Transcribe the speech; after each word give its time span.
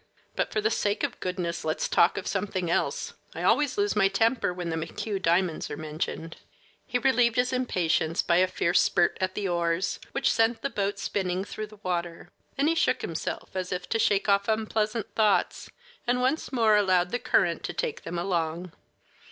But, 0.35 0.51
for 0.51 0.61
the 0.61 0.71
sake 0.71 1.03
of 1.03 1.19
goodness, 1.19 1.63
let 1.63 1.77
us 1.77 1.87
talk 1.87 2.17
of 2.17 2.25
something 2.25 2.71
else. 2.71 3.13
I 3.35 3.43
always 3.43 3.77
lose 3.77 3.95
my 3.95 4.07
temper 4.07 4.51
when 4.51 4.69
the 4.71 4.75
McHugh 4.75 5.21
diamonds 5.21 5.69
are 5.69 5.77
mentioned." 5.77 6.37
He 6.87 6.97
relieved 6.97 7.35
his 7.35 7.53
impatience 7.53 8.23
by 8.23 8.37
a 8.37 8.47
fierce 8.47 8.81
spurt 8.81 9.15
at 9.21 9.35
the 9.35 9.47
oars, 9.47 9.99
which 10.11 10.33
sent 10.33 10.63
the 10.63 10.71
boat 10.71 10.97
spinning 10.97 11.45
through 11.45 11.67
the 11.67 11.77
water; 11.83 12.29
then 12.57 12.65
he 12.65 12.73
shook 12.73 13.01
himself 13.03 13.51
as 13.55 13.71
if 13.71 13.87
to 13.89 13.99
shake 13.99 14.27
off 14.27 14.47
unpleasant 14.47 15.13
thoughts, 15.13 15.69
and 16.07 16.19
once 16.19 16.51
more 16.51 16.75
allowed 16.75 17.11
the 17.11 17.19
current 17.19 17.61
to 17.65 17.73
take 17.73 18.01
them 18.01 18.17
along. 18.17 18.71